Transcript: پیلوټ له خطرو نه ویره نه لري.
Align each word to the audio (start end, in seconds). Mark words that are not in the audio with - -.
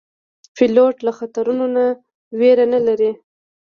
پیلوټ 0.55 0.95
له 1.05 1.11
خطرو 1.17 1.53
نه 1.75 1.85
ویره 2.39 2.65
نه 2.73 2.79
لري. 2.87 3.11